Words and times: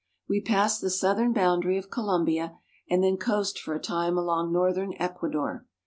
We 0.27 0.41
pass 0.41 0.79
the 0.79 0.89
southern 0.89 1.31
boundary 1.31 1.77
of 1.77 1.91
Colom 1.91 2.25
bia, 2.25 2.57
and 2.89 3.03
then 3.03 3.17
coast 3.17 3.59
for 3.59 3.75
a 3.75 3.79
time 3.79 4.17
along 4.17 4.51
northern 4.51 4.95
Ecuador. 4.97 5.67